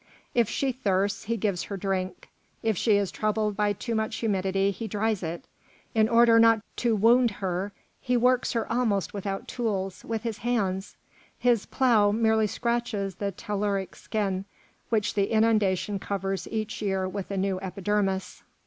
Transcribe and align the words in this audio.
If 0.33 0.49
she 0.49 0.71
thirsts, 0.71 1.25
he 1.25 1.37
gives 1.37 1.61
her 1.65 1.77
drink, 1.77 2.27
if 2.63 2.75
she 2.75 2.93
is 2.97 3.11
troubled 3.11 3.55
by 3.55 3.73
too 3.73 3.93
much 3.93 4.15
humidity, 4.15 4.71
he 4.71 4.87
dries 4.87 5.21
it; 5.21 5.45
in 5.93 6.09
order 6.09 6.39
not 6.39 6.63
to 6.77 6.95
wound 6.95 7.29
her, 7.29 7.71
he 7.99 8.17
works 8.17 8.53
her 8.53 8.65
almost 8.73 9.13
without 9.13 9.47
tools, 9.47 10.03
with 10.03 10.23
his 10.23 10.39
hands; 10.39 10.97
his 11.37 11.67
plough 11.67 12.11
merely 12.11 12.47
scratches 12.47 13.13
the 13.17 13.31
telluric 13.31 13.95
skin, 13.95 14.45
which 14.89 15.13
the 15.13 15.25
inundation 15.27 15.99
covers 15.99 16.47
each 16.49 16.81
year 16.81 17.07
with 17.07 17.29
a 17.29 17.37
new 17.37 17.59
epidermis. 17.61 18.41